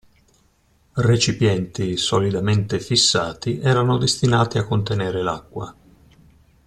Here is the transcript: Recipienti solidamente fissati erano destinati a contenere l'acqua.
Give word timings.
Recipienti 0.95 1.95
solidamente 1.95 2.79
fissati 2.79 3.59
erano 3.59 3.99
destinati 3.99 4.57
a 4.57 4.65
contenere 4.65 5.21
l'acqua. 5.21 5.75